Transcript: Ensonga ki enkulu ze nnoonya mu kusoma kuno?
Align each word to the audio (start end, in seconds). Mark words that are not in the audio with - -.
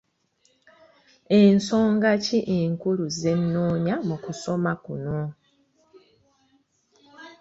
Ensonga 1.41 2.09
ki 2.25 2.39
enkulu 2.59 3.05
ze 3.19 3.33
nnoonya 3.41 3.95
mu 4.07 4.15
kusoma 4.23 4.71
kuno? 4.83 5.19